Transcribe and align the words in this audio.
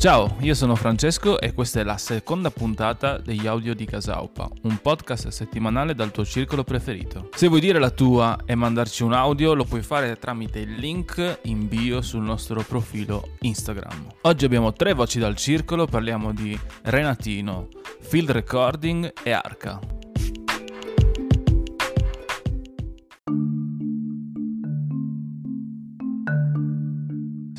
Ciao, 0.00 0.34
io 0.40 0.54
sono 0.54 0.76
Francesco 0.76 1.38
e 1.38 1.52
questa 1.52 1.80
è 1.80 1.82
la 1.82 1.98
seconda 1.98 2.50
puntata 2.50 3.18
degli 3.18 3.46
audio 3.46 3.74
di 3.74 3.84
Casaupa, 3.84 4.48
un 4.62 4.78
podcast 4.80 5.28
settimanale 5.28 5.94
dal 5.94 6.10
tuo 6.10 6.24
circolo 6.24 6.64
preferito. 6.64 7.28
Se 7.34 7.48
vuoi 7.48 7.60
dire 7.60 7.78
la 7.78 7.90
tua 7.90 8.38
e 8.46 8.54
mandarci 8.54 9.02
un 9.02 9.12
audio, 9.12 9.52
lo 9.52 9.64
puoi 9.64 9.82
fare 9.82 10.16
tramite 10.16 10.60
il 10.60 10.76
link 10.76 11.40
in 11.42 11.68
bio 11.68 12.00
sul 12.00 12.22
nostro 12.22 12.62
profilo 12.62 13.32
Instagram. 13.40 14.06
Oggi 14.22 14.46
abbiamo 14.46 14.72
tre 14.72 14.94
voci 14.94 15.18
dal 15.18 15.36
circolo, 15.36 15.84
parliamo 15.84 16.32
di 16.32 16.58
Renatino, 16.84 17.68
Field 18.00 18.30
Recording 18.30 19.12
e 19.22 19.32
Arca. 19.32 19.99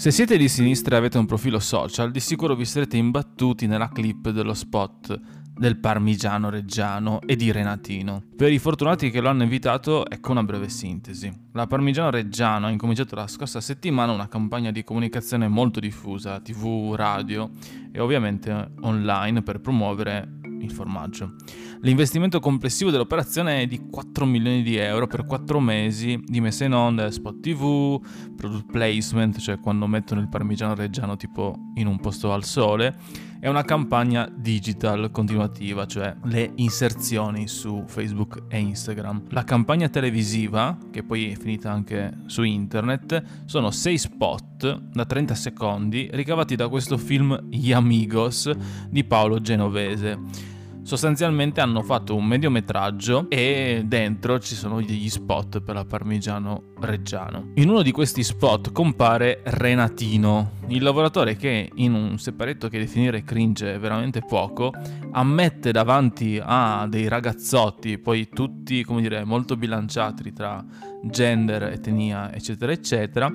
Se 0.02 0.10
siete 0.10 0.36
di 0.36 0.50
sinistra 0.50 0.96
e 0.96 0.98
avete 0.98 1.20
un 1.20 1.28
profilo 1.28 1.60
social, 1.60 2.10
di 2.10 2.20
sicuro 2.20 2.56
vi 2.56 2.66
sarete 2.66 2.98
imbattuti 2.98 3.68
nella 3.68 3.88
clip 3.88 4.32
dello 4.32 4.56
spot 4.56 5.20
del 5.62 5.78
parmigiano 5.78 6.50
reggiano 6.50 7.22
e 7.22 7.36
di 7.36 7.52
Renatino. 7.52 8.24
Per 8.36 8.52
i 8.52 8.58
fortunati 8.58 9.12
che 9.12 9.22
lo 9.22 9.30
hanno 9.30 9.44
invitato, 9.44 10.10
ecco 10.10 10.32
una 10.32 10.42
breve 10.42 10.70
sintesi. 10.70 11.32
La 11.54 11.68
Parmigiano 11.68 12.10
Reggiano 12.10 12.66
ha 12.66 12.72
incominciato 12.72 13.14
la 13.14 13.28
scorsa 13.28 13.62
settimana 13.62 14.12
una 14.12 14.28
campagna 14.28 14.72
di 14.72 14.84
comunicazione 14.84 15.48
molto 15.48 15.80
diffusa, 15.80 16.40
tv, 16.40 16.96
radio 16.96 17.52
e 17.92 18.00
ovviamente 18.00 18.72
online 18.82 19.44
per 19.44 19.62
promuovere 19.62 20.40
il 20.62 20.72
formaggio. 20.72 21.36
L'investimento 21.82 22.40
complessivo 22.40 22.90
dell'operazione 22.90 23.62
è 23.62 23.68
di 23.68 23.88
4 23.88 24.26
milioni 24.26 24.64
di 24.64 24.78
euro 24.78 25.06
per 25.06 25.26
4 25.26 25.60
mesi 25.60 26.20
di 26.26 26.42
messa 26.42 26.66
in 26.66 26.74
onda, 26.74 27.12
spot 27.12 27.40
tv, 27.40 28.02
product 28.36 28.72
placement, 28.72 29.38
cioè 29.38 29.60
quando 29.60 29.86
mettono 29.86 30.22
il 30.22 30.28
parmigiano 30.28 30.74
reggiano 30.74 31.18
tipo 31.18 31.56
in 31.76 31.86
un 31.86 32.00
posto 32.00 32.34
al 32.34 32.46
sole, 32.46 32.96
e 33.44 33.50
una 33.50 33.64
campagna 33.64 34.32
digital 34.34 35.10
continuativa, 35.12 35.88
cioè 35.88 36.16
le 36.26 36.52
inserzioni 36.56 37.48
su 37.48 37.84
Facebook 37.88 38.44
e 38.48 38.60
Instagram. 38.60 39.24
La 39.30 39.44
campagna 39.44 39.90
televisiva, 39.90 40.78
che 40.92 41.02
poi 41.02 41.32
è 41.32 41.36
finita 41.36 41.72
anche 41.72 42.20
su 42.28 42.44
internet, 42.44 43.24
sono 43.46 43.72
6 43.72 43.98
spot 43.98 44.80
da 44.94 45.06
30 45.06 45.34
secondi 45.34 46.08
ricavati 46.12 46.56
da 46.56 46.70
questo 46.70 46.98
film 46.98 47.48
Gli 47.50 47.74
Amigos 47.74 48.50
di 48.88 49.04
Paolo 49.04 49.42
Genovese 49.42 50.50
sostanzialmente 50.84 51.62
hanno 51.62 51.82
fatto 51.84 52.16
un 52.16 52.26
mediometraggio 52.26 53.26
e 53.30 53.84
dentro 53.86 54.40
ci 54.40 54.56
sono 54.56 54.82
degli 54.82 55.10
spot 55.10 55.62
per 55.62 55.76
la 55.76 55.86
Parmigiano 55.86 56.74
Reggiano. 56.80 57.52
In 57.56 57.70
uno 57.70 57.82
di 57.82 57.92
questi 57.92 58.24
spot 58.24 58.72
compare 58.72 59.42
Renatino, 59.44 60.54
il 60.68 60.82
lavoratore 60.82 61.36
che 61.36 61.70
in 61.76 61.94
un 61.94 62.18
separetto 62.18 62.68
che 62.68 62.80
definire 62.80 63.24
cringe 63.24 63.76
è 63.76 63.80
veramente 63.80 64.22
poco, 64.22 64.74
ammette 65.12 65.72
davanti 65.72 66.42
a 66.44 66.88
dei 66.90 67.08
ragazzotti, 67.08 68.00
poi 68.00 68.30
tutti, 68.30 68.84
come 68.84 69.02
dire, 69.02 69.24
molto 69.24 69.56
bilanciati 69.56 70.34
tra 70.34 70.64
gender, 71.04 71.64
etnia, 71.64 72.34
eccetera, 72.34 72.72
eccetera, 72.72 73.32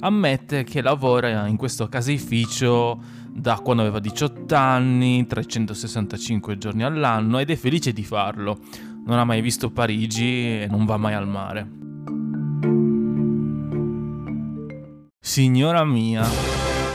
ammette 0.00 0.64
che 0.64 0.82
lavora 0.82 1.46
in 1.46 1.56
questo 1.56 1.88
caseificio 1.88 3.22
da 3.36 3.58
quando 3.58 3.82
aveva 3.82 3.98
18 3.98 4.54
anni, 4.54 5.26
365 5.26 6.56
giorni 6.56 6.84
all'anno 6.84 7.40
ed 7.40 7.50
è 7.50 7.56
felice 7.56 7.92
di 7.92 8.04
farlo. 8.04 8.58
Non 9.04 9.18
ha 9.18 9.24
mai 9.24 9.40
visto 9.40 9.70
Parigi 9.70 10.62
e 10.62 10.66
non 10.70 10.84
va 10.84 10.96
mai 10.96 11.14
al 11.14 11.26
mare. 11.26 11.68
Signora 15.18 15.84
mia, 15.84 16.24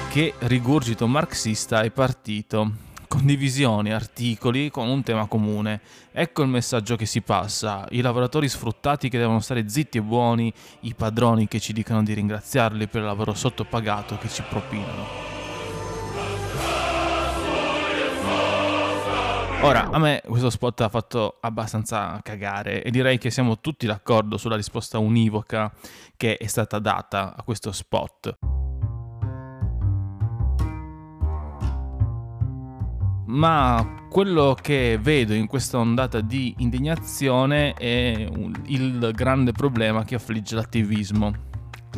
che 0.10 0.34
rigurgito 0.40 1.08
marxista 1.08 1.82
è 1.82 1.92
partito. 1.92 2.88
Condivisioni, 3.10 3.92
articoli 3.92 4.70
con 4.70 4.88
un 4.88 5.04
tema 5.04 5.26
comune. 5.26 5.82
Ecco 6.12 6.44
il 6.44 6.50
messaggio 6.50 6.96
che 6.96 7.06
si 7.06 7.22
passa. 7.22 7.86
I 7.90 8.02
lavoratori 8.02 8.48
sfruttati 8.48 9.10
che 9.10 9.18
devono 9.18 9.40
stare 9.40 9.68
zitti 9.68 9.98
e 9.98 10.02
buoni, 10.02 10.54
i 10.82 10.94
padroni 10.94 11.48
che 11.48 11.60
ci 11.60 11.74
dicono 11.74 12.02
di 12.04 12.14
ringraziarli 12.14 12.88
per 12.88 13.02
il 13.02 13.08
lavoro 13.08 13.34
sottopagato 13.34 14.18
che 14.20 14.30
ci 14.30 14.44
propinano. 14.48 15.29
Ora, 19.62 19.90
a 19.90 20.00
me 20.00 20.22
questo 20.26 20.50
spot 20.50 20.82
ha 20.82 20.90
fatto 20.90 21.38
abbastanza 21.42 22.18
cagare 22.24 22.82
e 22.82 22.92
direi 22.92 23.18
che 23.18 23.30
siamo 23.30 23.60
tutti 23.60 23.86
d'accordo 23.86 24.38
sulla 24.38 24.56
risposta 24.56 25.00
univoca 25.00 25.70
che 26.16 26.38
è 26.38 26.48
stata 26.48 26.80
data 26.80 27.36
a 27.36 27.44
questo 27.44 27.74
spot. 27.74 28.38
Ma 33.26 34.06
quello 34.10 34.56
che 34.60 34.98
vedo 35.00 35.34
in 35.34 35.46
questa 35.46 35.78
ondata 35.78 36.22
di 36.22 36.56
indignazione 36.60 37.74
è 37.74 38.30
il 38.68 39.12
grande 39.14 39.52
problema 39.52 40.06
che 40.06 40.16
affligge 40.16 40.56
l'attivismo 40.56 41.48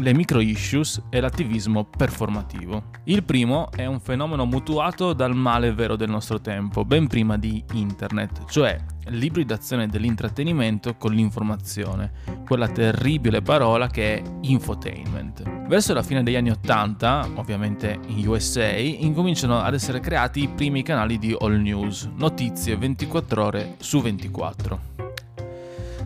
le 0.02 0.14
micro 0.14 0.40
issues 0.40 1.02
e 1.10 1.20
l'attivismo 1.20 1.86
performativo. 1.86 2.86
Il 3.06 3.24
primo 3.24 3.70
è 3.72 3.86
un 3.86 4.00
fenomeno 4.00 4.46
mutuato 4.46 5.14
dal 5.14 5.36
male 5.36 5.74
vero 5.74 5.96
del 5.96 6.10
nostro 6.10 6.42
tempo, 6.42 6.84
ben 6.84 7.08
prima 7.08 7.38
di 7.38 7.64
internet, 7.74 8.46
cioè 8.50 8.80
l'ibridazione 9.06 9.88
dell'intrattenimento 9.88 10.96
con 10.96 11.14
l'informazione, 11.14 12.12
quella 12.46 12.68
terribile 12.68 13.42
parola 13.42 13.88
che 13.88 14.18
è 14.18 14.24
infotainment. 14.42 15.68
Verso 15.68 15.94
la 15.94 16.04
fine 16.04 16.24
degli 16.24 16.36
anni 16.36 16.52
80, 16.52 17.30
ovviamente 17.36 18.00
in 18.08 18.28
USA, 18.28 18.68
incominciano 18.68 19.60
ad 19.60 19.74
essere 19.74 20.00
creati 20.00 20.44
i 20.44 20.50
primi 20.50 20.84
canali 20.84 21.18
di 21.18 21.36
all 21.40 21.60
news, 21.60 22.10
notizie 22.16 22.76
24 22.76 23.44
ore 23.44 23.76
su 23.80 24.02
24. 24.02 25.01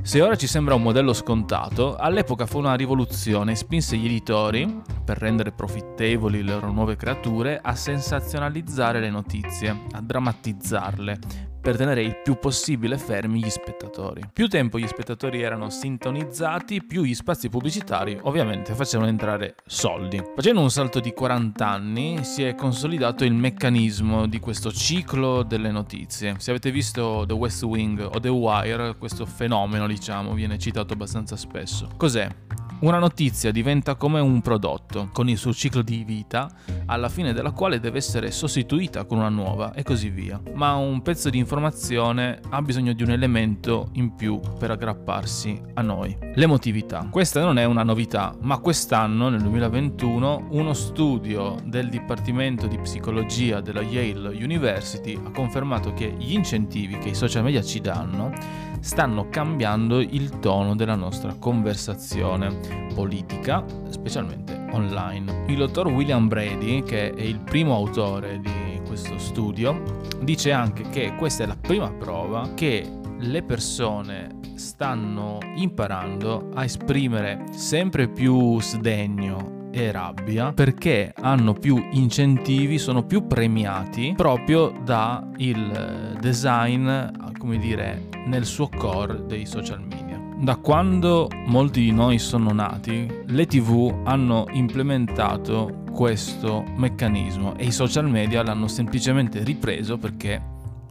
Se 0.06 0.22
ora 0.22 0.36
ci 0.36 0.46
sembra 0.46 0.76
un 0.76 0.84
modello 0.84 1.14
scontato, 1.14 1.96
all'epoca 1.96 2.46
fu 2.46 2.60
una 2.60 2.76
rivoluzione 2.76 3.54
e 3.54 3.56
spinse 3.56 3.98
gli 3.98 4.06
editori, 4.06 4.84
per 5.04 5.18
rendere 5.18 5.52
profittevoli 5.52 6.44
le 6.44 6.54
loro 6.54 6.72
nuove 6.72 6.96
creature, 6.96 7.60
a 7.60 7.74
sensazionalizzare 7.74 9.00
le 9.00 9.10
notizie, 9.10 9.76
a 9.94 10.02
drammatizzarle, 10.02 11.18
per 11.66 11.78
tenere 11.78 12.04
il 12.04 12.22
più 12.22 12.38
possibile 12.38 12.96
fermi 12.96 13.44
gli 13.44 13.50
spettatori. 13.50 14.22
Più 14.32 14.48
tempo 14.48 14.78
gli 14.78 14.86
spettatori 14.86 15.42
erano 15.42 15.72
sintonizzati, 15.72 16.84
più 16.84 17.04
gli 17.04 17.16
spazi 17.16 17.50
pubblicitari 17.50 18.20
ovviamente 18.22 18.76
facevano 18.76 19.10
entrare 19.10 19.56
soldi. 19.66 20.22
Facendo 20.36 20.62
un 20.62 20.70
salto 20.70 21.00
di 21.00 21.12
40 21.12 21.68
anni 21.68 22.24
si 22.24 22.44
è 22.44 22.54
consolidato 22.54 23.26
il 23.26 23.34
meccanismo 23.34 24.28
di 24.28 24.38
questo 24.38 24.72
ciclo 24.72 25.42
delle 25.42 25.72
notizie. 25.72 26.36
Se 26.38 26.52
avete 26.52 26.70
visto 26.70 27.24
The 27.26 27.34
West 27.34 27.64
Wing 27.64 28.12
o 28.14 28.20
The 28.20 28.30
Wire, 28.30 28.96
questo 29.00 29.26
fenomeno 29.26 29.88
diciamo 29.88 30.36
viene 30.36 30.60
citato 30.60 30.94
abbastanza 30.94 31.36
spesso. 31.36 31.90
Cos'è? 31.98 32.30
Una 32.78 33.00
notizia 33.00 33.52
diventa 33.52 33.96
come 33.96 34.20
un 34.20 34.42
prodotto, 34.42 35.08
con 35.14 35.30
il 35.30 35.38
suo 35.38 35.54
ciclo 35.54 35.82
di 35.82 36.04
vita, 36.04 36.50
alla 36.88 37.08
fine 37.08 37.32
della 37.32 37.52
quale 37.52 37.80
deve 37.80 38.00
essere 38.00 38.32
sostituita 38.32 39.06
con 39.06 39.20
una 39.20 39.30
nuova 39.30 39.74
e 39.74 39.82
così 39.82 40.10
via. 40.10 40.42
Ma 40.54 40.74
un 40.76 41.02
pezzo 41.02 41.30
di 41.30 41.38
informazione 41.38 42.42
ha 42.50 42.62
bisogno 42.62 42.92
di 42.92 43.02
un 43.02 43.12
elemento 43.12 43.90
in 43.94 44.14
più 44.16 44.42
per 44.60 44.72
aggrapparsi 44.72 45.60
a 45.76 45.82
noi. 45.82 46.18
L'emotività. 46.36 47.08
Questa 47.10 47.42
non 47.42 47.58
è 47.58 47.64
una 47.64 47.84
novità, 47.84 48.36
ma 48.42 48.58
quest'anno, 48.58 49.30
nel 49.30 49.42
2021, 49.42 50.48
uno 50.52 50.74
studio 50.74 51.56
del 51.64 51.88
Dipartimento 51.88 52.68
di 52.68 52.78
Psicologia 52.78 53.62
della 53.62 53.82
Yale 53.82 54.36
University 54.44 55.18
ha 55.24 55.32
confermato 55.32 55.94
che 55.94 56.14
gli 56.18 56.34
incentivi 56.34 56.98
che 56.98 57.10
i 57.10 57.16
social 57.16 57.44
media 57.44 57.64
ci 57.64 57.80
danno 57.80 58.66
stanno 58.86 59.30
cambiando 59.30 60.00
il 60.00 60.38
tono 60.38 60.76
della 60.76 60.94
nostra 60.94 61.34
conversazione 61.34 62.88
politica, 62.94 63.66
specialmente 63.90 64.68
online. 64.74 65.46
Il 65.48 65.58
dottor 65.58 65.88
William 65.88 66.28
Brady, 66.28 66.84
che 66.84 67.12
è 67.12 67.22
il 67.24 67.40
primo 67.40 67.74
autore 67.74 68.40
di 68.40 68.80
questo 68.86 69.18
studio, 69.18 70.02
dice 70.22 70.52
anche 70.52 70.88
che 70.90 71.16
questa 71.16 71.46
è 71.46 71.48
la 71.48 71.58
prima 71.60 71.92
prova 71.92 72.52
che 72.54 72.88
le 73.18 73.42
persone 73.42 74.40
stanno 74.54 75.40
imparando 75.56 76.52
a 76.54 76.64
esprimere 76.64 77.44
sempre 77.54 78.08
più 78.08 78.62
sdegno 78.62 79.55
e 79.76 79.92
rabbia 79.92 80.54
perché 80.54 81.14
hanno 81.20 81.52
più 81.52 81.90
incentivi, 81.92 82.78
sono 82.78 83.04
più 83.04 83.28
premiati 83.28 84.14
proprio 84.16 84.74
dal 84.86 86.18
design, 86.22 86.90
come 87.38 87.58
dire, 87.58 88.08
nel 88.26 88.46
suo 88.46 88.70
core 88.70 89.26
dei 89.26 89.46
social 89.46 89.82
media. 89.82 90.18
Da 90.38 90.56
quando 90.56 91.28
molti 91.48 91.82
di 91.82 91.92
noi 91.92 92.20
sono 92.20 92.54
nati, 92.54 93.06
le 93.26 93.46
tv 93.46 94.04
hanno 94.06 94.46
implementato 94.52 95.84
questo 95.92 96.64
meccanismo 96.78 97.58
e 97.58 97.66
i 97.66 97.72
social 97.72 98.10
media 98.10 98.44
l'hanno 98.44 98.70
semplicemente 98.70 99.44
ripreso 99.44 99.98
perché 99.98 100.42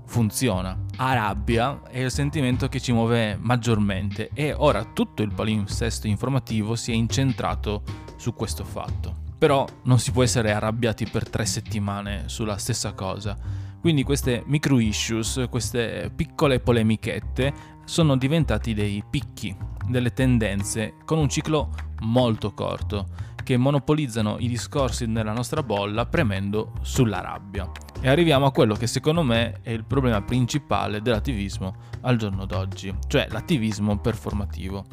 funziona. 0.05 0.77
A 0.97 1.15
rabbia 1.15 1.81
è 1.91 2.01
il 2.01 2.11
sentimento 2.11 2.69
che 2.69 2.81
ci 2.81 2.93
muove 2.93 3.39
maggiormente 3.41 4.29
e 4.35 4.53
ora 4.55 4.85
tutto 4.85 5.23
il 5.23 5.33
palinsesto 5.35 6.07
informativo 6.07 6.77
si 6.77 6.93
è 6.93 6.95
incentrato 6.95 8.04
su 8.25 8.33
questo 8.33 8.65
fatto. 8.65 9.17
Però 9.37 9.67
non 9.83 9.99
si 9.99 10.11
può 10.11 10.23
essere 10.23 10.51
arrabbiati 10.51 11.05
per 11.05 11.29
tre 11.29 11.45
settimane 11.45 12.23
sulla 12.25 12.57
stessa 12.57 12.95
cosa. 12.95 13.37
Quindi 13.83 14.03
queste 14.03 14.45
micro 14.47 14.79
issues, 14.79 15.45
queste 15.51 16.11
piccole 16.17 16.59
polemichette, 16.59 17.53
sono 17.85 18.17
diventati 18.17 18.73
dei 18.73 19.05
picchi, 19.09 19.55
delle 19.87 20.15
tendenze 20.15 20.95
con 21.05 21.19
un 21.19 21.29
ciclo 21.29 21.69
molto 22.01 22.55
corto 22.55 23.09
che 23.45 23.59
monopolizzano 23.59 24.39
i 24.39 24.49
discorsi 24.49 25.05
nella 25.05 25.35
nostra 25.35 25.63
bolla 25.63 26.07
premendo 26.07 26.73
sulla 26.81 27.21
rabbia. 27.21 27.71
E 28.01 28.09
arriviamo 28.09 28.47
a 28.47 28.53
quello 28.53 28.75
che 28.75 28.87
secondo 28.87 29.23
me 29.23 29.61
è 29.61 29.69
il 29.69 29.85
problema 29.85 30.23
principale 30.23 31.03
dell'attivismo 31.03 31.75
al 32.01 32.17
giorno 32.17 32.47
d'oggi, 32.47 32.95
cioè 33.07 33.27
l'attivismo 33.29 33.99
performativo. 33.99 34.87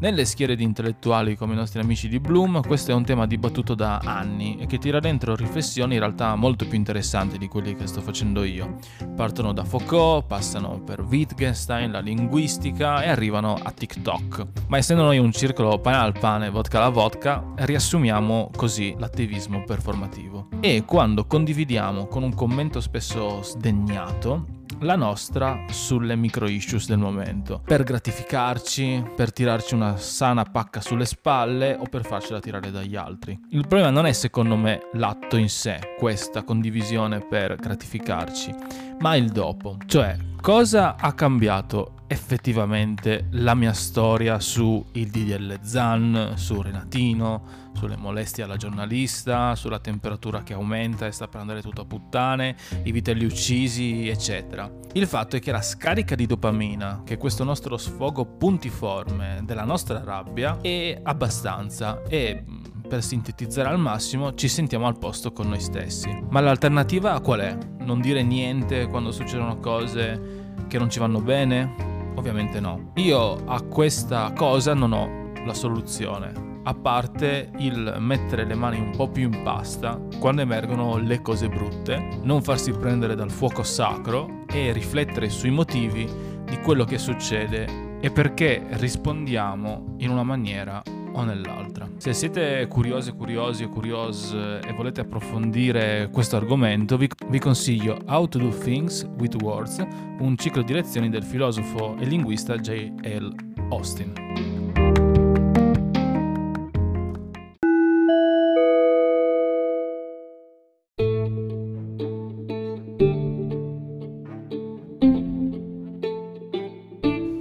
Nelle 0.00 0.24
schiere 0.24 0.56
di 0.56 0.64
intellettuali 0.64 1.36
come 1.36 1.52
i 1.52 1.56
nostri 1.56 1.78
amici 1.78 2.08
di 2.08 2.20
Bloom, 2.20 2.66
questo 2.66 2.90
è 2.90 2.94
un 2.94 3.04
tema 3.04 3.26
dibattuto 3.26 3.74
da 3.74 3.98
anni 3.98 4.56
e 4.58 4.64
che 4.64 4.78
tira 4.78 4.98
dentro 4.98 5.36
riflessioni 5.36 5.92
in 5.92 6.00
realtà 6.00 6.34
molto 6.36 6.66
più 6.66 6.78
interessanti 6.78 7.36
di 7.36 7.48
quelli 7.48 7.76
che 7.76 7.86
sto 7.86 8.00
facendo 8.00 8.42
io. 8.42 8.78
Partono 9.14 9.52
da 9.52 9.62
Foucault, 9.62 10.24
passano 10.24 10.80
per 10.80 11.02
Wittgenstein, 11.02 11.90
la 11.90 12.00
linguistica 12.00 13.02
e 13.02 13.10
arrivano 13.10 13.58
a 13.62 13.70
TikTok. 13.70 14.46
Ma 14.68 14.78
essendo 14.78 15.02
noi 15.02 15.18
un 15.18 15.32
circolo 15.32 15.78
pane 15.78 15.98
al 15.98 16.18
pane, 16.18 16.48
vodka 16.48 16.78
alla 16.78 16.88
vodka, 16.88 17.44
riassumiamo 17.56 18.52
così 18.56 18.94
l'attivismo 18.96 19.64
performativo. 19.64 20.48
E 20.60 20.84
quando 20.86 21.26
condividiamo 21.26 22.06
con 22.06 22.22
un 22.22 22.32
commento 22.32 22.80
spesso 22.80 23.42
sdegnato, 23.42 24.59
la 24.80 24.96
nostra 24.96 25.64
sulle 25.70 26.16
micro 26.16 26.48
issues 26.48 26.86
del 26.86 26.98
momento, 26.98 27.62
per 27.64 27.82
gratificarci, 27.82 29.12
per 29.16 29.32
tirarci 29.32 29.74
una 29.74 29.96
sana 29.96 30.44
pacca 30.44 30.80
sulle 30.80 31.04
spalle 31.04 31.76
o 31.78 31.84
per 31.84 32.04
farcela 32.04 32.40
tirare 32.40 32.70
dagli 32.70 32.96
altri. 32.96 33.38
Il 33.50 33.66
problema 33.66 33.90
non 33.90 34.06
è 34.06 34.12
secondo 34.12 34.56
me 34.56 34.88
l'atto 34.94 35.36
in 35.36 35.48
sé, 35.48 35.94
questa 35.98 36.42
condivisione 36.42 37.20
per 37.20 37.56
gratificarci, 37.56 38.54
ma 39.00 39.16
il 39.16 39.30
dopo, 39.30 39.76
cioè 39.86 40.16
cosa 40.40 40.96
ha 40.96 41.12
cambiato 41.12 41.94
effettivamente 42.06 43.28
la 43.32 43.54
mia 43.54 43.72
storia 43.72 44.40
su 44.40 44.84
il 44.92 45.10
DDL 45.10 45.60
Zan, 45.62 46.32
su 46.34 46.60
Renatino, 46.60 47.69
sulle 47.80 47.96
molestie 47.96 48.44
alla 48.44 48.58
giornalista, 48.58 49.54
sulla 49.54 49.78
temperatura 49.78 50.42
che 50.42 50.52
aumenta 50.52 51.06
e 51.06 51.12
sta 51.12 51.28
per 51.28 51.40
andare 51.40 51.62
tutto 51.62 51.80
a 51.80 51.84
puttane, 51.86 52.54
i 52.82 52.92
vitelli 52.92 53.24
uccisi, 53.24 54.06
eccetera. 54.06 54.70
Il 54.92 55.06
fatto 55.06 55.36
è 55.36 55.40
che 55.40 55.50
la 55.50 55.62
scarica 55.62 56.14
di 56.14 56.26
dopamina, 56.26 57.00
che 57.06 57.14
è 57.14 57.16
questo 57.16 57.42
nostro 57.42 57.78
sfogo 57.78 58.26
puntiforme 58.26 59.40
della 59.44 59.64
nostra 59.64 60.04
rabbia, 60.04 60.58
è 60.60 61.00
abbastanza 61.02 62.02
e 62.02 62.44
per 62.86 63.02
sintetizzare 63.02 63.70
al 63.70 63.78
massimo, 63.78 64.34
ci 64.34 64.48
sentiamo 64.48 64.86
al 64.86 64.98
posto 64.98 65.32
con 65.32 65.48
noi 65.48 65.60
stessi. 65.60 66.14
Ma 66.28 66.40
l'alternativa 66.40 67.18
qual 67.20 67.40
è? 67.40 67.56
Non 67.78 68.02
dire 68.02 68.22
niente 68.22 68.88
quando 68.88 69.10
succedono 69.10 69.58
cose 69.58 70.48
che 70.68 70.78
non 70.78 70.90
ci 70.90 70.98
vanno 70.98 71.22
bene? 71.22 72.12
Ovviamente 72.16 72.60
no. 72.60 72.92
Io 72.96 73.42
a 73.46 73.62
questa 73.62 74.32
cosa 74.34 74.74
non 74.74 74.92
ho 74.92 75.32
la 75.46 75.54
soluzione. 75.54 76.49
A 76.70 76.74
parte 76.74 77.50
il 77.58 77.96
mettere 77.98 78.44
le 78.44 78.54
mani 78.54 78.78
un 78.78 78.92
po' 78.92 79.08
più 79.08 79.24
in 79.24 79.42
pasta 79.42 80.00
quando 80.20 80.42
emergono 80.42 80.98
le 80.98 81.20
cose 81.20 81.48
brutte, 81.48 82.20
non 82.22 82.42
farsi 82.42 82.70
prendere 82.70 83.16
dal 83.16 83.32
fuoco 83.32 83.64
sacro 83.64 84.44
e 84.48 84.70
riflettere 84.70 85.30
sui 85.30 85.50
motivi 85.50 86.08
di 86.44 86.60
quello 86.60 86.84
che 86.84 86.96
succede 86.96 87.98
e 88.00 88.12
perché 88.12 88.64
rispondiamo 88.68 89.96
in 89.98 90.10
una 90.10 90.22
maniera 90.22 90.80
o 91.12 91.24
nell'altra. 91.24 91.90
Se 91.96 92.12
siete 92.12 92.64
curiosi, 92.68 93.10
curiosi 93.14 93.64
o 93.64 93.68
curiose 93.68 94.60
e 94.60 94.72
volete 94.72 95.00
approfondire 95.00 96.08
questo 96.12 96.36
argomento, 96.36 96.96
vi, 96.96 97.08
vi 97.30 97.40
consiglio 97.40 97.98
How 98.06 98.28
to 98.28 98.38
Do 98.38 98.50
Things 98.50 99.04
with 99.18 99.42
Words, 99.42 99.84
un 100.20 100.36
ciclo 100.36 100.62
di 100.62 100.72
lezioni 100.72 101.08
del 101.08 101.24
filosofo 101.24 101.96
e 101.98 102.04
linguista 102.04 102.56
J.L. 102.56 103.34
Austin. 103.70 104.59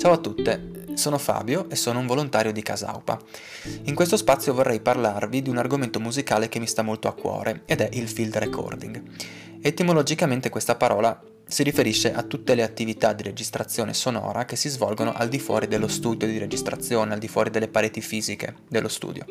Ciao 0.10 0.18
a 0.18 0.22
tutte, 0.22 0.86
sono 0.96 1.20
Fabio 1.20 1.70
e 1.70 1.76
sono 1.76 2.00
un 2.00 2.08
volontario 2.08 2.52
di 2.52 2.64
Casaupa. 2.64 3.20
In 3.84 3.94
questo 3.94 4.18
spazio 4.18 4.56
vorrei 4.56 4.80
parlarvi 4.80 5.44
di 5.44 5.52
un 5.52 5.58
argomento 5.58 6.00
musicale 6.00 6.50
che 6.50 6.58
mi 6.58 6.66
sta 6.66 6.82
molto 6.82 7.08
a 7.08 7.14
cuore 7.14 7.62
ed 7.66 7.82
è 7.82 7.90
il 7.92 8.10
field 8.10 8.36
recording. 8.38 9.04
Etimologicamente 9.62 10.50
questa 10.50 10.74
parola 10.74 11.22
si 11.46 11.62
riferisce 11.62 12.12
a 12.12 12.24
tutte 12.24 12.56
le 12.56 12.64
attività 12.64 13.14
di 13.14 13.22
registrazione 13.22 13.94
sonora 13.94 14.46
che 14.46 14.56
si 14.56 14.68
svolgono 14.70 15.14
al 15.14 15.30
di 15.30 15.38
fuori 15.38 15.68
dello 15.68 15.88
studio 15.88 16.28
di 16.28 16.40
registrazione, 16.40 17.14
al 17.14 17.20
di 17.20 17.28
fuori 17.28 17.52
delle 17.52 17.68
pareti 17.68 18.02
fisiche 18.02 18.56
dello 18.68 18.88
studio. 18.88 19.26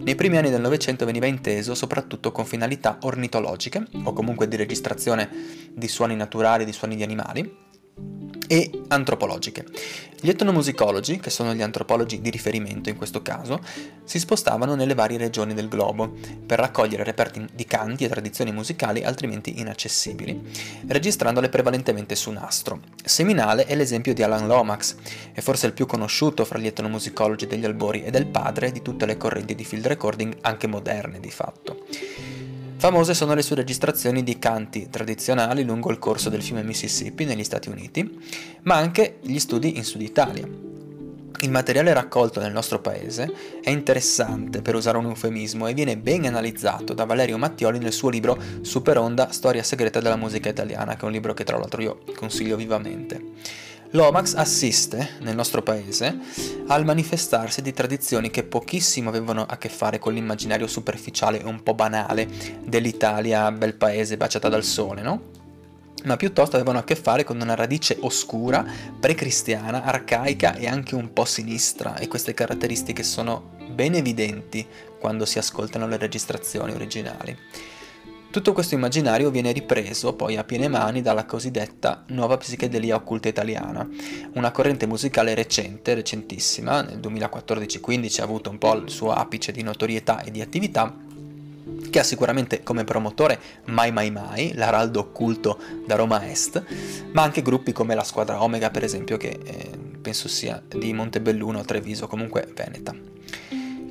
Nei 0.00 0.16
primi 0.16 0.36
anni 0.36 0.50
del 0.50 0.60
Novecento 0.60 1.06
veniva 1.06 1.24
inteso 1.24 1.74
soprattutto 1.74 2.30
con 2.30 2.44
finalità 2.44 2.98
ornitologiche 3.00 3.86
o 4.04 4.12
comunque 4.12 4.48
di 4.48 4.56
registrazione 4.56 5.30
di 5.72 5.88
suoni 5.88 6.14
naturali, 6.14 6.66
di 6.66 6.72
suoni 6.72 6.94
di 6.96 7.02
animali, 7.02 7.68
e 8.50 8.68
antropologiche. 8.88 9.64
Gli 10.20 10.28
etnomusicologi, 10.28 11.20
che 11.20 11.30
sono 11.30 11.54
gli 11.54 11.62
antropologi 11.62 12.20
di 12.20 12.30
riferimento 12.30 12.88
in 12.88 12.96
questo 12.96 13.22
caso, 13.22 13.60
si 14.02 14.18
spostavano 14.18 14.74
nelle 14.74 14.94
varie 14.94 15.18
regioni 15.18 15.54
del 15.54 15.68
globo 15.68 16.12
per 16.44 16.58
raccogliere 16.58 17.04
reperti 17.04 17.46
di 17.54 17.64
canti 17.64 18.04
e 18.04 18.08
tradizioni 18.08 18.50
musicali 18.50 19.04
altrimenti 19.04 19.60
inaccessibili, 19.60 20.50
registrandole 20.88 21.48
prevalentemente 21.48 22.16
su 22.16 22.32
nastro. 22.32 22.80
Seminale 23.04 23.66
è 23.66 23.76
l'esempio 23.76 24.14
di 24.14 24.24
Alan 24.24 24.48
Lomax, 24.48 24.96
è 25.32 25.40
forse 25.40 25.66
il 25.66 25.72
più 25.72 25.86
conosciuto 25.86 26.44
fra 26.44 26.58
gli 26.58 26.66
etnomusicologi 26.66 27.46
degli 27.46 27.64
albori 27.64 28.02
ed 28.02 28.16
è 28.16 28.18
il 28.18 28.26
padre 28.26 28.72
di 28.72 28.82
tutte 28.82 29.06
le 29.06 29.16
correnti 29.16 29.54
di 29.54 29.64
field 29.64 29.86
recording 29.86 30.38
anche 30.40 30.66
moderne 30.66 31.20
di 31.20 31.30
fatto. 31.30 31.86
Famose 32.80 33.12
sono 33.12 33.34
le 33.34 33.42
sue 33.42 33.56
registrazioni 33.56 34.22
di 34.22 34.38
canti 34.38 34.88
tradizionali 34.88 35.64
lungo 35.64 35.90
il 35.90 35.98
corso 35.98 36.30
del 36.30 36.42
fiume 36.42 36.62
Mississippi 36.62 37.26
negli 37.26 37.44
Stati 37.44 37.68
Uniti, 37.68 38.18
ma 38.62 38.76
anche 38.76 39.18
gli 39.20 39.38
studi 39.38 39.76
in 39.76 39.84
Sud 39.84 40.00
Italia. 40.00 40.48
Il 41.42 41.50
materiale 41.50 41.92
raccolto 41.92 42.40
nel 42.40 42.52
nostro 42.52 42.80
paese 42.80 43.30
è 43.62 43.68
interessante, 43.68 44.62
per 44.62 44.76
usare 44.76 44.96
un 44.96 45.04
eufemismo, 45.04 45.66
e 45.66 45.74
viene 45.74 45.98
ben 45.98 46.24
analizzato 46.24 46.94
da 46.94 47.04
Valerio 47.04 47.36
Mattioli 47.36 47.78
nel 47.78 47.92
suo 47.92 48.08
libro 48.08 48.40
Super 48.62 48.96
Onda, 48.96 49.30
Storia 49.30 49.62
segreta 49.62 50.00
della 50.00 50.16
musica 50.16 50.48
italiana, 50.48 50.96
che 50.96 51.02
è 51.02 51.04
un 51.04 51.12
libro 51.12 51.34
che 51.34 51.44
tra 51.44 51.58
l'altro 51.58 51.82
io 51.82 51.98
consiglio 52.14 52.56
vivamente. 52.56 53.20
L'Omax 53.92 54.34
assiste, 54.34 55.16
nel 55.20 55.34
nostro 55.34 55.62
paese, 55.62 56.16
al 56.68 56.84
manifestarsi 56.84 57.60
di 57.60 57.72
tradizioni 57.72 58.30
che 58.30 58.44
pochissimo 58.44 59.08
avevano 59.08 59.44
a 59.48 59.56
che 59.56 59.68
fare 59.68 59.98
con 59.98 60.12
l'immaginario 60.12 60.68
superficiale 60.68 61.40
e 61.40 61.44
un 61.44 61.64
po' 61.64 61.74
banale 61.74 62.28
dell'Italia 62.64 63.50
bel 63.50 63.74
paese 63.74 64.16
baciata 64.16 64.48
dal 64.48 64.62
sole, 64.62 65.02
no? 65.02 65.38
ma 66.04 66.16
piuttosto 66.16 66.54
avevano 66.56 66.78
a 66.78 66.84
che 66.84 66.94
fare 66.94 67.24
con 67.24 67.40
una 67.40 67.56
radice 67.56 67.96
oscura, 68.00 68.64
precristiana, 68.98 69.82
arcaica 69.82 70.54
e 70.54 70.68
anche 70.68 70.94
un 70.94 71.12
po' 71.12 71.24
sinistra, 71.24 71.96
e 71.96 72.06
queste 72.06 72.32
caratteristiche 72.32 73.02
sono 73.02 73.56
ben 73.70 73.94
evidenti 73.94 74.64
quando 75.00 75.26
si 75.26 75.38
ascoltano 75.38 75.88
le 75.88 75.96
registrazioni 75.96 76.72
originali. 76.72 77.36
Tutto 78.30 78.52
questo 78.52 78.76
immaginario 78.76 79.28
viene 79.32 79.50
ripreso 79.50 80.14
poi 80.14 80.36
a 80.36 80.44
piene 80.44 80.68
mani 80.68 81.02
dalla 81.02 81.24
cosiddetta 81.24 82.04
nuova 82.10 82.36
psichedelia 82.36 82.94
occulta 82.94 83.26
italiana, 83.26 83.88
una 84.34 84.52
corrente 84.52 84.86
musicale 84.86 85.34
recente, 85.34 85.94
recentissima, 85.94 86.80
nel 86.80 87.00
2014-15 87.00 88.20
ha 88.20 88.24
avuto 88.24 88.48
un 88.48 88.58
po' 88.58 88.76
il 88.76 88.88
suo 88.88 89.10
apice 89.10 89.50
di 89.50 89.62
notorietà 89.62 90.22
e 90.22 90.30
di 90.30 90.40
attività, 90.40 90.96
che 91.90 91.98
ha 91.98 92.04
sicuramente 92.04 92.62
come 92.62 92.84
promotore 92.84 93.36
Mai 93.64 93.90
Mai 93.90 94.12
Mai, 94.12 94.54
l'araldo 94.54 95.00
occulto 95.00 95.58
da 95.84 95.96
Roma 95.96 96.30
Est, 96.30 96.64
ma 97.10 97.22
anche 97.22 97.42
gruppi 97.42 97.72
come 97.72 97.96
la 97.96 98.04
Squadra 98.04 98.40
Omega 98.44 98.70
per 98.70 98.84
esempio 98.84 99.16
che 99.16 99.40
eh, 99.42 99.70
penso 100.00 100.28
sia 100.28 100.62
di 100.68 100.92
Montebelluno, 100.92 101.64
Treviso, 101.64 102.06
comunque 102.06 102.48
Veneta. 102.54 102.94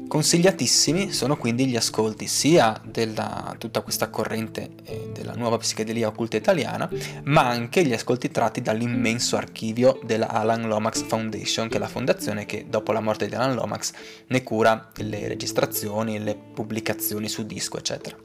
Consigliatissimi 0.10 1.14
sono 1.14 1.38
quindi 1.38 1.68
gli 1.68 1.76
ascolti 1.76 2.26
sia 2.26 2.82
della 2.84 3.56
tutta 3.60 3.82
questa 3.82 4.10
corrente 4.10 4.72
eh, 4.84 5.12
della 5.14 5.34
nuova 5.36 5.58
psichedelia 5.58 6.08
occulta 6.08 6.36
italiana, 6.36 6.90
ma 7.26 7.48
anche 7.48 7.86
gli 7.86 7.94
ascolti 7.94 8.32
tratti 8.32 8.64
dall'immenso 8.64 9.38
archivio 9.38 10.00
della 10.04 10.30
Alan 10.30 10.68
Lomax 10.68 11.04
Foundation, 11.04 11.70
che 11.70 11.76
è 11.76 11.80
la 11.80 11.88
fondazione 11.88 12.48
che 12.48 12.66
dopo 12.68 12.92
la 12.92 13.02
morte 13.02 13.28
di 13.28 13.36
Alan 13.36 13.54
Lomax 13.54 13.92
ne 14.30 14.42
cura 14.42 14.90
le 14.96 15.28
registrazioni, 15.28 16.18
le 16.18 16.36
pubblicazioni 16.36 17.30
su 17.30 17.46
disco, 17.46 17.78
eccetera. 17.78 18.18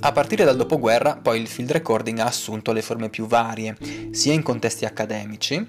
A 0.00 0.12
partire 0.12 0.44
dal 0.44 0.56
dopoguerra, 0.56 1.16
poi 1.16 1.40
il 1.40 1.48
field 1.48 1.72
recording 1.72 2.18
ha 2.18 2.26
assunto 2.26 2.72
le 2.72 2.82
forme 2.82 3.08
più 3.08 3.26
varie, 3.26 3.76
sia 4.10 4.32
in 4.34 4.42
contesti 4.42 4.84
accademici, 4.84 5.66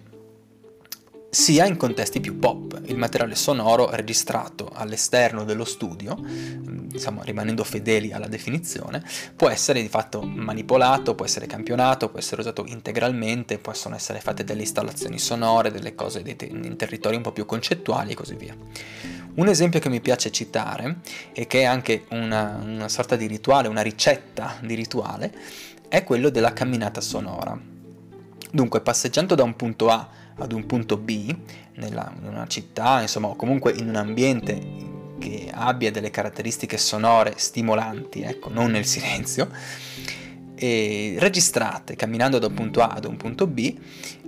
sia 1.35 1.65
in 1.65 1.75
contesti 1.75 2.21
più 2.21 2.39
pop. 2.39 2.79
Il 2.85 2.95
materiale 2.97 3.35
sonoro 3.35 3.89
registrato 3.89 4.69
all'esterno 4.73 5.43
dello 5.43 5.65
studio, 5.65 6.17
diciamo, 6.17 7.23
rimanendo 7.23 7.65
fedeli 7.65 8.13
alla 8.13 8.29
definizione, 8.29 9.03
può 9.35 9.49
essere 9.49 9.81
di 9.81 9.89
fatto 9.89 10.21
manipolato, 10.21 11.13
può 11.13 11.25
essere 11.25 11.45
campionato, 11.45 12.07
può 12.07 12.19
essere 12.19 12.39
usato 12.39 12.63
integralmente, 12.65 13.57
possono 13.57 13.95
essere 13.95 14.21
fatte 14.21 14.45
delle 14.45 14.61
installazioni 14.61 15.19
sonore, 15.19 15.71
delle 15.71 15.93
cose 15.93 16.23
in 16.25 16.77
territori 16.77 17.17
un 17.17 17.21
po' 17.23 17.33
più 17.33 17.45
concettuali 17.45 18.13
e 18.13 18.15
così 18.15 18.35
via. 18.35 18.55
Un 19.33 19.49
esempio 19.49 19.81
che 19.81 19.89
mi 19.89 19.99
piace 19.99 20.31
citare 20.31 20.99
e 21.33 21.47
che 21.47 21.63
è 21.63 21.65
anche 21.65 22.05
una, 22.11 22.61
una 22.63 22.87
sorta 22.87 23.17
di 23.17 23.27
rituale, 23.27 23.67
una 23.67 23.81
ricetta 23.81 24.55
di 24.61 24.73
rituale, 24.73 25.33
è 25.89 26.01
quello 26.05 26.29
della 26.29 26.53
camminata 26.53 27.01
sonora. 27.01 27.59
Dunque, 28.51 28.79
passeggiando 28.79 29.35
da 29.35 29.43
un 29.43 29.57
punto 29.57 29.89
A 29.89 30.23
ad 30.37 30.51
un 30.51 30.65
punto 30.65 30.97
B, 30.97 31.35
nella, 31.75 32.13
in 32.21 32.27
una 32.27 32.47
città, 32.47 33.01
insomma, 33.01 33.27
o 33.27 33.35
comunque 33.35 33.73
in 33.73 33.89
un 33.89 33.95
ambiente 33.95 34.93
che 35.19 35.49
abbia 35.51 35.91
delle 35.91 36.09
caratteristiche 36.09 36.77
sonore 36.77 37.33
stimolanti, 37.37 38.21
ecco, 38.21 38.49
non 38.49 38.71
nel 38.71 38.85
silenzio, 38.85 39.49
e 40.55 41.15
registrate 41.19 41.95
camminando 41.95 42.39
da 42.39 42.47
un 42.47 42.53
punto 42.53 42.81
A 42.81 42.87
ad 42.87 43.05
un 43.05 43.17
punto 43.17 43.45
B 43.45 43.75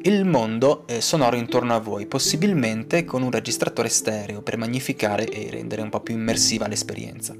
il 0.04 0.26
mondo 0.26 0.86
eh, 0.88 1.02
sonoro 1.02 1.36
intorno 1.36 1.74
a 1.74 1.80
voi, 1.80 2.06
possibilmente 2.06 3.06
con 3.06 3.24
un 3.24 3.32
registratore 3.32 3.90
stereo 3.90 4.42
per 4.42 4.58
magnificare 4.58 5.28
e 5.28 5.50
rendere 5.50 5.82
un 5.82 5.90
po' 5.90 6.02
più 6.02 6.16
immersiva 6.16 6.68
l'esperienza. 6.68 7.34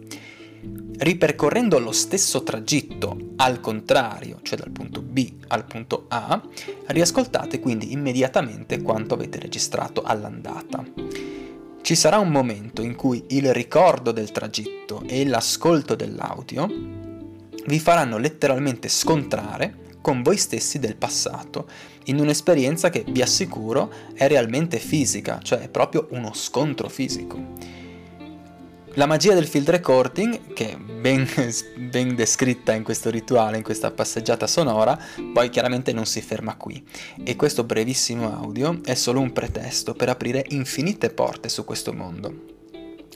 Ripercorrendo 1.00 1.78
lo 1.78 1.92
stesso 1.92 2.42
tragitto 2.42 3.34
al 3.36 3.60
contrario, 3.60 4.40
cioè 4.42 4.58
dal 4.58 4.72
punto 4.72 5.02
B 5.02 5.32
al 5.50 5.66
punto 5.66 6.06
A, 6.08 6.42
riascoltate 6.88 7.60
quindi 7.60 7.92
immediatamente 7.92 8.82
quanto 8.82 9.14
avete 9.14 9.40
registrato 9.40 10.02
all'andata. 10.02 10.84
Ci 11.82 11.96
sarà 11.96 12.18
un 12.18 12.30
momento 12.30 12.82
in 12.82 12.96
cui 12.96 13.24
il 13.30 13.54
ricordo 13.54 14.12
del 14.12 14.32
tragitto 14.32 15.04
e 15.06 15.26
l'ascolto 15.26 15.94
dell'audio 15.94 16.68
vi 17.68 17.80
faranno 17.80 18.18
letteralmente 18.18 18.88
scontrare 18.90 19.86
con 20.02 20.24
voi 20.24 20.38
stessi 20.38 20.80
del 20.80 20.96
passato, 20.96 21.68
in 22.06 22.20
un'esperienza 22.20 22.90
che 22.90 23.04
vi 23.08 23.22
assicuro 23.22 23.92
è 24.14 24.28
realmente 24.28 24.80
fisica, 24.80 25.40
cioè 25.44 25.60
è 25.60 25.70
proprio 25.70 26.08
uno 26.12 26.34
scontro 26.34 26.90
fisico. 26.90 27.86
La 28.98 29.06
magia 29.06 29.36
del 29.36 29.46
field 29.46 29.70
recording, 29.70 30.54
che 30.54 30.72
è 30.72 30.76
ben, 30.76 31.28
ben, 31.78 32.16
descritta 32.16 32.74
in 32.74 32.82
questo 32.82 33.12
rituale, 33.12 33.58
in 33.58 33.62
questa 33.62 33.92
passeggiata 33.92 34.48
sonora, 34.48 34.98
poi 35.34 35.50
chiaramente 35.50 35.94
non 35.94 36.08
si 36.08 36.20
ferma 36.20 36.56
qui. 36.56 36.84
E 37.24 37.36
questo 37.36 37.64
brevissimo 37.64 38.36
audio 38.36 38.80
è 38.84 38.96
solo 38.96 39.20
un 39.20 39.34
pretesto 39.34 39.94
per 39.94 40.10
aprire 40.10 40.44
infinite 40.48 41.12
porte 41.12 41.48
su 41.48 41.64
questo 41.64 41.94
mondo. 41.94 42.57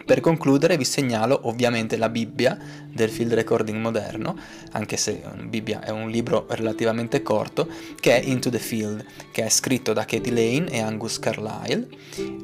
Per 0.05 0.19
concludere 0.19 0.77
vi 0.77 0.85
segnalo 0.85 1.41
ovviamente 1.43 1.97
la 1.97 2.09
Bibbia 2.09 2.57
del 2.93 3.09
field 3.09 3.33
recording 3.33 3.79
moderno, 3.79 4.37
anche 4.71 4.97
se 4.97 5.21
Bibbia 5.43 5.81
è 5.81 5.89
un 5.89 6.09
libro 6.09 6.45
relativamente 6.49 7.21
corto, 7.21 7.67
che 7.99 8.19
è 8.19 8.25
Into 8.25 8.49
the 8.49 8.59
Field, 8.59 9.05
che 9.31 9.45
è 9.45 9.49
scritto 9.49 9.93
da 9.93 10.05
Katie 10.05 10.31
Lane 10.31 10.69
e 10.69 10.81
Angus 10.81 11.19
Carlyle 11.19 11.87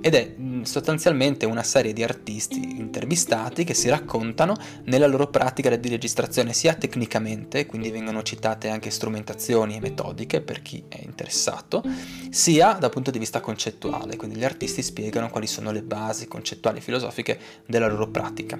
ed 0.02 0.14
è 0.14 0.36
mm, 0.40 0.62
sostanzialmente 0.64 1.46
una 1.46 1.64
serie 1.64 1.94
di 1.94 2.04
artisti 2.04 2.78
intervistati 2.78 3.64
che 3.64 3.74
si 3.74 3.90
raccontano 3.90 4.56
nella 4.86 5.08
loro 5.08 5.28
pratica 5.28 5.76
di 5.76 5.90
registrazione 5.90 6.54
sia 6.54 6.74
tecnicamente, 6.74 7.66
quindi 7.66 7.90
vengono 7.90 8.24
citate 8.24 8.70
anche 8.70 8.90
strumentazioni 8.90 9.76
e 9.76 9.80
metodiche 9.82 10.42
per 10.42 10.62
chi 10.62 10.84
è 10.88 11.00
interessato, 11.04 11.84
sia 12.30 12.74
dal 12.74 12.90
punto 12.90 13.12
di 13.12 13.20
vista 13.20 13.42
concettuale, 13.42 14.16
quindi 14.16 14.38
gli 14.38 14.46
artisti 14.46 14.82
spiegano 14.82 15.30
quali 15.30 15.48
sono 15.48 15.72
le 15.72 15.82
basi 15.82 16.28
concettuali 16.28 16.78
e 16.78 16.82
filosofiche 16.82 17.40
della 17.66 17.88
loro 17.88 18.08
pratica. 18.08 18.60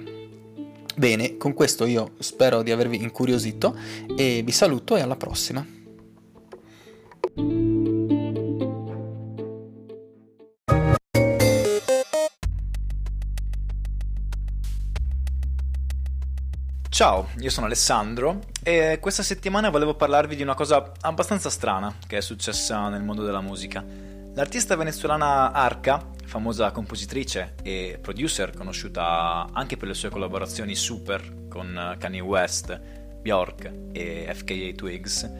Bene, 0.96 1.36
con 1.36 1.54
questo 1.54 1.86
io 1.86 2.14
spero 2.18 2.62
di 2.62 2.72
avervi 2.72 3.00
incuriosito 3.00 3.76
e 4.16 4.42
vi 4.44 4.52
saluto 4.52 4.96
e 4.96 5.00
alla 5.00 5.16
prossima. 5.16 5.64
Ciao, 16.88 17.28
io 17.38 17.48
sono 17.48 17.66
Alessandro 17.66 18.40
e 18.60 18.98
questa 19.00 19.22
settimana 19.22 19.70
volevo 19.70 19.94
parlarvi 19.94 20.34
di 20.34 20.42
una 20.42 20.54
cosa 20.54 20.90
abbastanza 21.02 21.48
strana 21.48 21.94
che 22.08 22.16
è 22.16 22.20
successa 22.20 22.88
nel 22.88 23.04
mondo 23.04 23.22
della 23.22 23.40
musica. 23.40 23.84
L'artista 24.34 24.74
venezuelana 24.74 25.52
Arca 25.52 26.04
famosa 26.28 26.70
compositrice 26.72 27.54
e 27.62 27.98
producer 28.00 28.54
conosciuta 28.54 29.48
anche 29.50 29.78
per 29.78 29.88
le 29.88 29.94
sue 29.94 30.10
collaborazioni 30.10 30.74
super 30.74 31.46
con 31.48 31.96
Kanye 31.98 32.20
West, 32.20 32.78
Bjork 33.22 33.72
e 33.92 34.30
FKA 34.34 34.72
Twigs, 34.76 35.30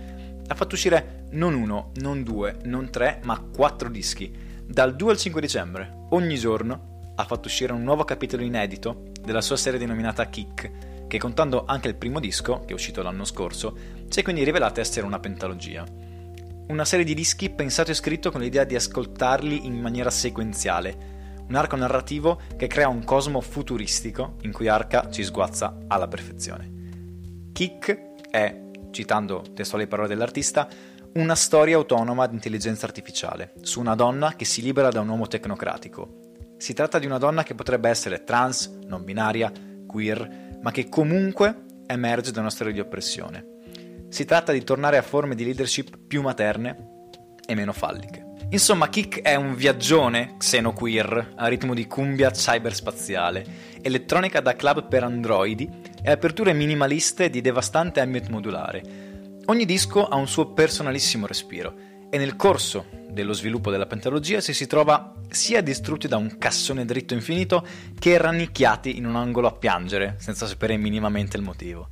ha 0.46 0.54
fatto 0.54 0.74
uscire 0.74 1.26
non 1.32 1.52
uno, 1.52 1.92
non 1.96 2.22
due, 2.22 2.56
non 2.64 2.88
tre, 2.90 3.20
ma 3.24 3.38
quattro 3.38 3.90
dischi. 3.90 4.34
Dal 4.64 4.96
2 4.96 5.10
al 5.10 5.18
5 5.18 5.40
dicembre, 5.42 6.06
ogni 6.10 6.36
giorno, 6.36 7.12
ha 7.16 7.24
fatto 7.24 7.48
uscire 7.48 7.74
un 7.74 7.82
nuovo 7.82 8.04
capitolo 8.04 8.42
inedito 8.42 9.10
della 9.22 9.42
sua 9.42 9.56
serie 9.56 9.78
denominata 9.78 10.26
Kick, 10.30 11.06
che 11.06 11.18
contando 11.18 11.64
anche 11.66 11.88
il 11.88 11.96
primo 11.96 12.18
disco, 12.18 12.60
che 12.60 12.70
è 12.70 12.74
uscito 12.74 13.02
l'anno 13.02 13.24
scorso, 13.24 13.76
si 14.08 14.20
è 14.20 14.22
quindi 14.22 14.42
rivelata 14.42 14.80
essere 14.80 15.04
una 15.04 15.18
pentalogia 15.18 15.84
una 16.68 16.84
serie 16.84 17.04
di 17.04 17.14
dischi 17.14 17.48
pensato 17.50 17.90
e 17.90 17.94
scritto 17.94 18.30
con 18.30 18.40
l'idea 18.40 18.64
di 18.64 18.74
ascoltarli 18.74 19.66
in 19.66 19.80
maniera 19.80 20.10
sequenziale, 20.10 21.44
un 21.48 21.54
arco 21.54 21.76
narrativo 21.76 22.40
che 22.56 22.66
crea 22.66 22.88
un 22.88 23.04
cosmo 23.04 23.40
futuristico 23.40 24.36
in 24.42 24.52
cui 24.52 24.68
Arca 24.68 25.08
ci 25.10 25.24
sguazza 25.24 25.78
alla 25.86 26.08
perfezione. 26.08 26.70
Kick 27.52 28.28
è, 28.30 28.60
citando 28.90 29.44
testuali 29.54 29.86
parole 29.86 30.08
dell'artista, 30.08 30.68
una 31.14 31.34
storia 31.34 31.76
autonoma 31.76 32.26
di 32.26 32.34
intelligenza 32.34 32.84
artificiale 32.84 33.54
su 33.62 33.80
una 33.80 33.94
donna 33.94 34.34
che 34.34 34.44
si 34.44 34.60
libera 34.60 34.90
da 34.90 35.00
un 35.00 35.08
uomo 35.08 35.26
tecnocratico. 35.26 36.34
Si 36.58 36.74
tratta 36.74 36.98
di 36.98 37.06
una 37.06 37.18
donna 37.18 37.44
che 37.44 37.54
potrebbe 37.54 37.88
essere 37.88 38.24
trans, 38.24 38.68
non 38.84 39.04
binaria, 39.04 39.50
queer, 39.86 40.58
ma 40.60 40.70
che 40.70 40.90
comunque 40.90 41.64
emerge 41.86 42.30
da 42.30 42.40
una 42.40 42.50
storia 42.50 42.74
di 42.74 42.80
oppressione. 42.80 43.56
Si 44.08 44.24
tratta 44.24 44.52
di 44.52 44.64
tornare 44.64 44.96
a 44.96 45.02
forme 45.02 45.34
di 45.34 45.44
leadership 45.44 45.98
più 46.06 46.22
materne 46.22 46.76
e 47.46 47.54
meno 47.54 47.72
falliche. 47.72 48.24
Insomma, 48.50 48.88
Kick 48.88 49.20
è 49.20 49.34
un 49.34 49.54
viaggione 49.54 50.36
xenoqueer 50.38 51.34
a 51.36 51.46
ritmo 51.48 51.74
di 51.74 51.86
cumbia 51.86 52.30
cyberspaziale, 52.30 53.44
elettronica 53.82 54.40
da 54.40 54.56
club 54.56 54.88
per 54.88 55.02
androidi 55.02 55.68
e 56.02 56.10
aperture 56.10 56.54
minimaliste 56.54 57.28
di 57.28 57.42
devastante 57.42 58.00
ambient 58.00 58.28
modulare. 58.28 58.82
Ogni 59.44 59.66
disco 59.66 60.06
ha 60.06 60.16
un 60.16 60.26
suo 60.26 60.52
personalissimo 60.52 61.26
respiro 61.26 61.74
e 62.10 62.16
nel 62.16 62.36
corso 62.36 62.86
dello 63.10 63.34
sviluppo 63.34 63.70
della 63.70 63.86
pentalogia 63.86 64.40
ci 64.40 64.54
si 64.54 64.66
trova 64.66 65.14
sia 65.28 65.60
distrutti 65.60 66.08
da 66.08 66.16
un 66.16 66.38
cassone 66.38 66.86
dritto 66.86 67.12
infinito 67.12 67.66
che 67.98 68.16
rannicchiati 68.16 68.96
in 68.96 69.04
un 69.04 69.16
angolo 69.16 69.46
a 69.46 69.52
piangere 69.52 70.16
senza 70.18 70.46
sapere 70.46 70.78
minimamente 70.78 71.36
il 71.36 71.42
motivo. 71.42 71.88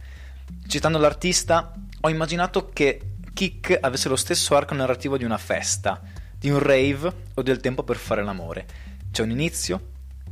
Citando 0.66 0.98
l'artista, 0.98 1.72
ho 2.06 2.08
immaginato 2.08 2.70
che 2.72 3.00
Kick 3.34 3.76
avesse 3.80 4.08
lo 4.08 4.16
stesso 4.16 4.54
arco 4.54 4.74
narrativo 4.74 5.16
di 5.16 5.24
una 5.24 5.38
festa, 5.38 6.00
di 6.38 6.48
un 6.48 6.60
rave 6.60 7.12
o 7.34 7.42
del 7.42 7.58
tempo 7.58 7.82
per 7.82 7.96
fare 7.96 8.22
l'amore. 8.22 8.66
C'è 9.10 9.22
un 9.22 9.30
inizio, 9.30 9.88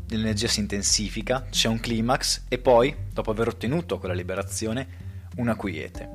l'energia 0.09 0.47
si 0.47 0.61
intensifica, 0.61 1.47
c'è 1.51 1.69
un 1.69 1.81
climax 1.81 2.45
e 2.49 2.59
poi, 2.59 2.95
dopo 3.13 3.33
aver 3.33 3.49
ottenuto 3.49 3.99
quella 3.99 4.15
liberazione, 4.15 4.87
una 5.37 5.57
quiete. 5.57 6.09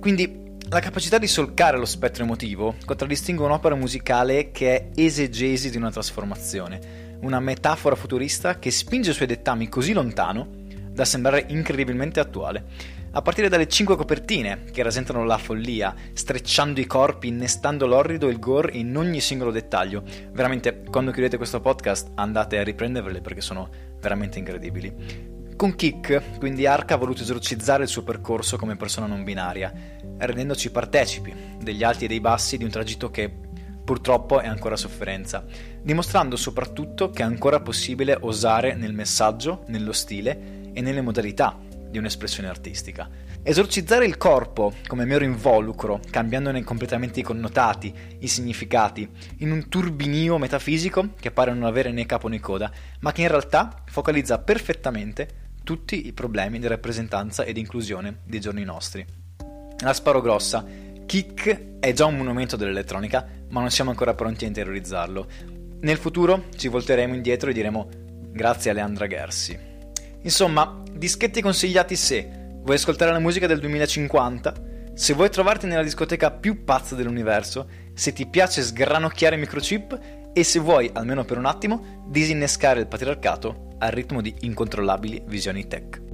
Quindi 0.00 0.54
la 0.68 0.80
capacità 0.80 1.18
di 1.18 1.26
solcare 1.26 1.76
lo 1.76 1.84
spettro 1.84 2.24
emotivo 2.24 2.76
contraddistingue 2.84 3.44
un'opera 3.44 3.74
musicale 3.74 4.50
che 4.50 4.74
è 4.74 4.90
esegesi 4.96 5.70
di 5.70 5.76
una 5.76 5.90
trasformazione, 5.90 7.18
una 7.20 7.40
metafora 7.40 7.94
futurista 7.94 8.58
che 8.58 8.70
spinge 8.70 9.10
i 9.10 9.14
suoi 9.14 9.28
dettami 9.28 9.68
così 9.68 9.92
lontano 9.92 10.48
da 10.90 11.04
sembrare 11.04 11.44
incredibilmente 11.48 12.20
attuale 12.20 12.95
a 13.16 13.22
partire 13.22 13.48
dalle 13.48 13.66
cinque 13.66 13.96
copertine 13.96 14.64
che 14.70 14.82
rasentano 14.82 15.24
la 15.24 15.38
follia, 15.38 15.94
strecciando 16.12 16.80
i 16.80 16.86
corpi, 16.86 17.28
innestando 17.28 17.86
l'orrido 17.86 18.28
e 18.28 18.30
il 18.30 18.38
gore 18.38 18.72
in 18.72 18.94
ogni 18.94 19.20
singolo 19.20 19.50
dettaglio. 19.50 20.02
Veramente, 20.32 20.82
quando 20.82 21.12
chiudete 21.12 21.38
questo 21.38 21.60
podcast 21.60 22.10
andate 22.16 22.58
a 22.58 22.62
riprenderle 22.62 23.22
perché 23.22 23.40
sono 23.40 23.70
veramente 24.00 24.38
incredibili. 24.38 25.54
Con 25.56 25.74
Kick, 25.76 26.36
quindi 26.36 26.66
Arca 26.66 26.94
ha 26.94 26.98
voluto 26.98 27.22
esorcizzare 27.22 27.84
il 27.84 27.88
suo 27.88 28.02
percorso 28.02 28.58
come 28.58 28.76
persona 28.76 29.06
non 29.06 29.24
binaria, 29.24 29.72
rendendoci 30.18 30.70
partecipi 30.70 31.32
degli 31.58 31.82
alti 31.82 32.04
e 32.04 32.08
dei 32.08 32.20
bassi 32.20 32.58
di 32.58 32.64
un 32.64 32.70
tragitto 32.70 33.10
che 33.10 33.32
purtroppo 33.82 34.40
è 34.40 34.46
ancora 34.46 34.76
sofferenza, 34.76 35.42
dimostrando 35.80 36.36
soprattutto 36.36 37.08
che 37.08 37.22
è 37.22 37.24
ancora 37.24 37.60
possibile 37.60 38.18
osare 38.20 38.74
nel 38.74 38.92
messaggio, 38.92 39.62
nello 39.68 39.92
stile 39.92 40.64
e 40.74 40.82
nelle 40.82 41.00
modalità 41.00 41.64
di 41.96 41.98
un'espressione 41.98 42.48
artistica. 42.48 43.08
Esorcizzare 43.42 44.04
il 44.04 44.18
corpo 44.18 44.74
come 44.86 45.06
mero 45.06 45.24
involucro, 45.24 46.00
cambiandone 46.10 46.62
completamente 46.62 47.20
i 47.20 47.22
connotati, 47.22 47.92
i 48.18 48.26
significati, 48.26 49.08
in 49.38 49.50
un 49.50 49.68
turbinio 49.68 50.36
metafisico 50.36 51.14
che 51.18 51.30
pare 51.30 51.54
non 51.54 51.64
avere 51.64 51.92
né 51.92 52.04
capo 52.04 52.28
né 52.28 52.38
coda, 52.38 52.70
ma 53.00 53.12
che 53.12 53.22
in 53.22 53.28
realtà 53.28 53.82
focalizza 53.86 54.38
perfettamente 54.38 55.44
tutti 55.64 56.06
i 56.06 56.12
problemi 56.12 56.58
di 56.58 56.66
rappresentanza 56.66 57.44
ed 57.44 57.56
inclusione 57.56 58.18
dei 58.24 58.40
giorni 58.40 58.62
nostri. 58.62 59.04
La 59.78 59.94
sparo 59.94 60.20
grossa, 60.20 60.64
Kick 61.06 61.78
è 61.80 61.92
già 61.92 62.04
un 62.04 62.16
monumento 62.16 62.56
dell'elettronica, 62.56 63.26
ma 63.50 63.60
non 63.60 63.70
siamo 63.70 63.90
ancora 63.90 64.14
pronti 64.14 64.44
a 64.44 64.48
interiorizzarlo. 64.48 65.26
Nel 65.80 65.96
futuro 65.96 66.44
ci 66.56 66.68
volteremo 66.68 67.14
indietro 67.14 67.48
e 67.50 67.52
diremo 67.54 67.88
grazie 68.32 68.70
a 68.70 68.74
Leandra 68.74 69.06
Gersi. 69.06 69.65
Insomma, 70.26 70.82
dischetti 70.90 71.40
consigliati 71.40 71.94
se 71.94 72.28
vuoi 72.64 72.74
ascoltare 72.74 73.12
la 73.12 73.20
musica 73.20 73.46
del 73.46 73.60
2050, 73.60 74.54
se 74.92 75.12
vuoi 75.12 75.30
trovarti 75.30 75.66
nella 75.66 75.84
discoteca 75.84 76.32
più 76.32 76.64
pazza 76.64 76.96
dell'universo, 76.96 77.68
se 77.94 78.12
ti 78.12 78.26
piace 78.26 78.60
sgranocchiare 78.60 79.36
microchip 79.36 79.98
e 80.32 80.42
se 80.42 80.58
vuoi, 80.58 80.90
almeno 80.92 81.24
per 81.24 81.38
un 81.38 81.46
attimo, 81.46 82.02
disinnescare 82.08 82.80
il 82.80 82.88
patriarcato 82.88 83.68
al 83.78 83.92
ritmo 83.92 84.20
di 84.20 84.34
incontrollabili 84.40 85.22
visioni 85.26 85.68
tech. 85.68 86.05